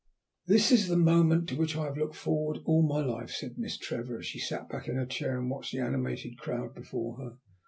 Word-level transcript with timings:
"This 0.47 0.71
is 0.71 0.87
the 0.87 0.97
moment 0.97 1.47
to 1.49 1.55
which 1.55 1.77
I 1.77 1.83
have 1.83 1.95
looked 1.95 2.15
forward 2.15 2.57
all 2.65 2.81
my 2.81 3.05
life," 3.05 3.29
said 3.29 3.59
Miss 3.59 3.77
Trevor, 3.77 4.17
as 4.17 4.25
she 4.25 4.39
sat 4.39 4.67
back 4.67 4.87
in 4.87 4.95
her 4.95 5.05
chair 5.05 5.37
and 5.37 5.47
watched 5.47 5.73
the 5.73 5.79
animated 5.79 6.39
crowd 6.39 6.73
before 6.73 7.17
her. 7.17 7.37